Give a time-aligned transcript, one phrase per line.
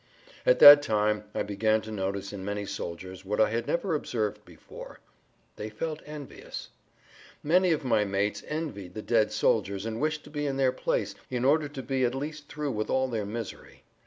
[0.47, 4.43] At that time I began to notice in many soldiers what I had never observed
[4.45, 6.69] before—they felt envious.
[7.43, 11.13] Many of my mates envied the dead soldiers and wished to be in their place
[11.29, 13.83] in order to be at least through with all their misery.